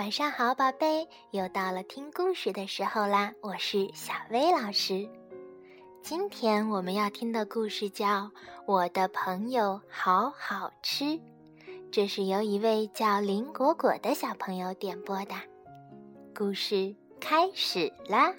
[0.00, 3.34] 晚上好，宝贝，又到了听故事的时候啦！
[3.42, 5.06] 我是小薇老师。
[6.02, 8.06] 今天我们要听的故事叫
[8.64, 11.04] 《我的朋友好好吃》，
[11.92, 15.34] 这是由一位叫林果果的小朋友点播的。
[16.34, 18.32] 故事开始啦！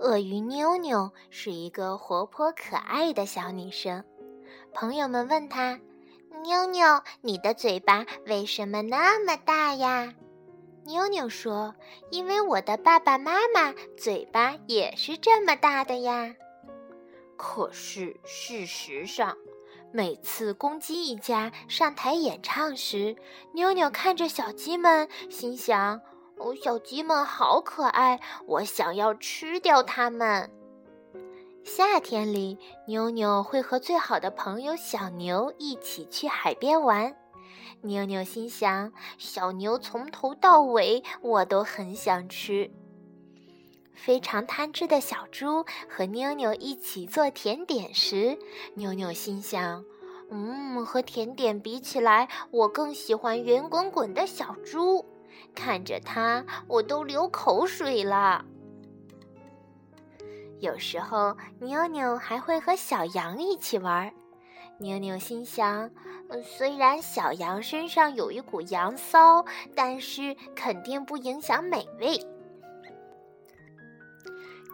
[0.00, 4.04] 鳄鱼妞妞是一个活泼可爱的小女生，
[4.74, 5.78] 朋友们问她。
[6.42, 10.14] 妞妞，你的嘴巴为什么那么大呀？
[10.84, 11.74] 妞妞说
[12.10, 16.34] ：“因为我的爸爸妈妈嘴巴也是这么大的呀。”
[17.36, 19.36] 可是事实上，
[19.92, 23.16] 每次公鸡一家上台演唱时，
[23.52, 26.00] 妞妞看着小鸡们，心想
[26.38, 30.50] ：“哦，小鸡们好可爱，我想要吃掉它们。”
[31.64, 37.14] 夏天里，妞妞会和最好的朋友小牛一起去海边玩。
[37.82, 42.70] 妞妞心想：小牛从头到尾我都很想吃。
[43.94, 48.38] 非常贪吃的小猪和妞妞一起做甜点时，
[48.74, 49.84] 妞妞心想：
[50.30, 55.04] 嗯，和甜点比起来，我更喜欢圆滚滚的小猪。
[55.54, 58.44] 看着它，我都流口水了。
[60.60, 64.12] 有时候，妞妞还会和小羊一起玩。
[64.78, 65.90] 妞妞心想：
[66.42, 69.44] 虽然小羊身上有一股羊骚，
[69.74, 72.18] 但是肯定不影响美味。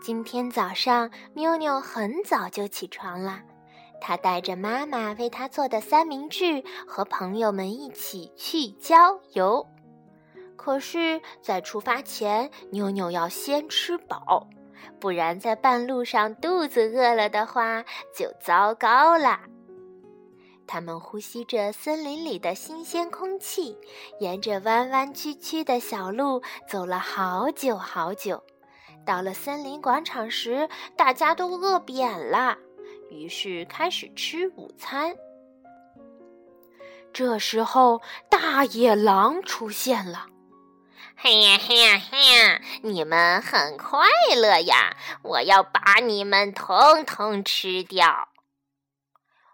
[0.03, 3.43] 今天早上，妞妞很早就起床了，
[4.01, 9.67] 她带着妈妈为她做的三明治，和朋友们一起去郊游。
[10.57, 14.49] 可是，在出发前，妞妞要先吃饱。
[15.01, 19.41] 不然，在半路上肚子饿了的话，就糟糕了。
[20.67, 23.79] 他们呼吸着森林里的新鲜空气，
[24.19, 28.43] 沿着弯弯曲曲的小路走了好久好久。
[29.05, 32.59] 到了森林广场时，大家都饿扁了，
[33.11, 35.17] 于是开始吃午餐。
[37.13, 40.27] 这时候，大野狼出现了。
[41.19, 42.61] 嘿呀嘿呀嘿呀！
[42.83, 44.07] 你们很快
[44.37, 44.95] 乐呀！
[45.23, 48.29] 我要把你们统统吃掉！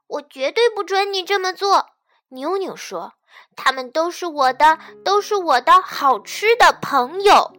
[0.09, 1.91] 我绝对不准你这么做！
[2.31, 3.13] 妞妞说
[3.55, 7.53] ：“他们都是我的，都是我的好吃的朋友。”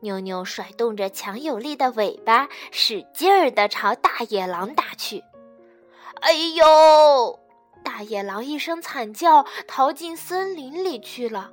[0.00, 5.22] 妞妞甩动着强有力的尾巴，使劲儿地朝大野狼打去。
[6.22, 7.38] 哎呦！
[7.84, 11.50] 大野狼一声惨叫，逃进森林里去了。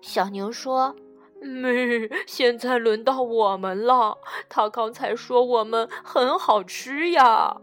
[0.00, 0.94] 小牛说
[1.40, 4.18] ：“没，现在轮到我们了。
[4.48, 7.56] 他刚才说我们很好吃呀。”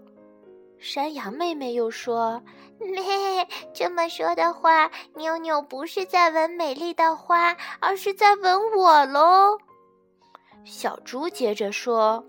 [0.77, 2.43] 山羊妹妹又说
[2.77, 9.57] ：“咩，这么说的话，妞妞不是在闻美丽的花，而是在闻我喽。”
[10.63, 12.23] 小猪接着说：“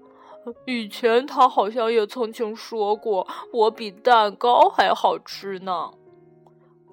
[0.67, 5.91] 以前他好像也曾经说过，我比蛋糕还好吃呢。”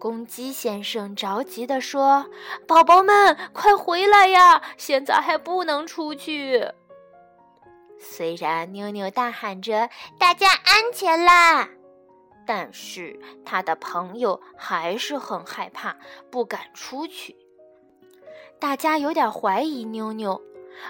[0.03, 2.29] 公鸡先生着急地说
[2.67, 4.61] ：“宝宝们，快回来呀！
[4.75, 6.67] 现在还不能出去。”
[7.97, 11.69] 虽然妞妞大喊着“大家安全啦”，
[12.45, 15.95] 但是他的朋友还是很害怕，
[16.29, 17.37] 不敢出去。
[18.59, 20.41] 大家有点怀疑妞妞，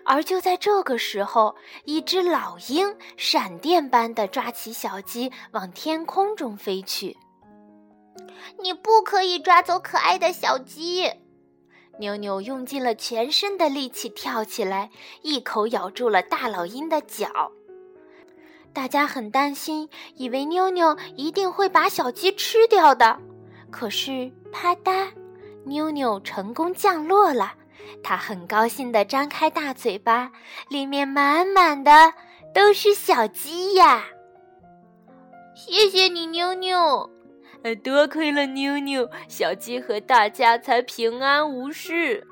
[0.06, 7.16] 而就在这个时候，一只老鹰闪电般的抓起小鸡，往天空中飞去。
[8.62, 11.12] 你不可以抓走可爱的小鸡！
[12.00, 14.90] 妞妞用尽了全身的力气跳起来，
[15.22, 17.51] 一口咬住了大老鹰的脚。
[18.74, 23.19] 大家很担心，以为妞妞一定会把小鸡吃掉的。
[23.69, 25.12] 可是，啪嗒，
[25.66, 27.53] 妞妞成功降落了。
[28.01, 30.31] 她很高兴地张开大嘴巴，
[30.69, 32.13] 里面满满的
[32.54, 34.06] 都是小鸡呀！
[35.54, 37.12] 谢谢你，妞妞。
[37.75, 42.27] 多亏了妞妞，小鸡和大家才平安无事。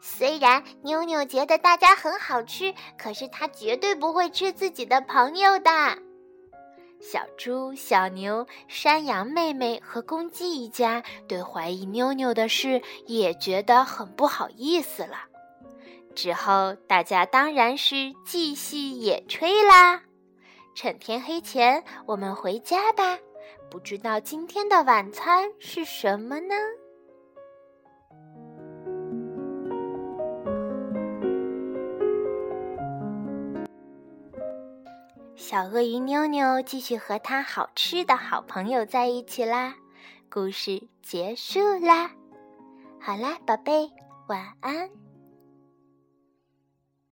[0.00, 5.70] 虽然妞妞觉得大家很好吃，可是她绝对不会吃自己的朋友的。
[7.00, 15.16] 小猪、小牛、山羊妹妹和公鸡一家对怀疑妞妞的事也觉得很不好意思了。
[16.14, 20.02] 之后，大家当然是继续野炊啦。
[20.74, 23.18] 趁天黑前，我们回家吧。
[23.72, 26.54] 不知道今天的晚餐是什么呢？
[35.34, 39.74] 小鳄鱼妞妞继续和它好吃的好朋友在一起啦。
[40.30, 42.10] 故事结束啦。
[43.00, 43.90] 好啦，宝贝，
[44.28, 45.01] 晚安。